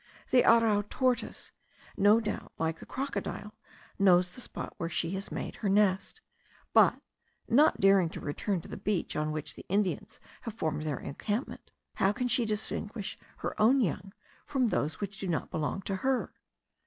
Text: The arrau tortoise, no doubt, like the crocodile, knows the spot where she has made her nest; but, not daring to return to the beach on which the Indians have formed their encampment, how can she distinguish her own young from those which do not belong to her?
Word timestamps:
The 0.31 0.41
arrau 0.41 0.81
tortoise, 0.89 1.51
no 1.95 2.19
doubt, 2.19 2.53
like 2.57 2.79
the 2.79 2.87
crocodile, 2.87 3.53
knows 3.99 4.31
the 4.31 4.41
spot 4.41 4.73
where 4.77 4.89
she 4.89 5.11
has 5.11 5.31
made 5.31 5.57
her 5.57 5.69
nest; 5.69 6.21
but, 6.73 6.99
not 7.47 7.79
daring 7.79 8.09
to 8.09 8.19
return 8.19 8.61
to 8.61 8.67
the 8.67 8.77
beach 8.77 9.15
on 9.15 9.31
which 9.31 9.53
the 9.53 9.65
Indians 9.69 10.19
have 10.41 10.55
formed 10.55 10.81
their 10.85 10.97
encampment, 10.99 11.71
how 11.97 12.11
can 12.13 12.27
she 12.27 12.45
distinguish 12.45 13.15
her 13.45 13.53
own 13.61 13.79
young 13.79 14.11
from 14.47 14.69
those 14.69 14.99
which 14.99 15.19
do 15.19 15.27
not 15.27 15.51
belong 15.51 15.83
to 15.83 15.97
her? 15.97 16.33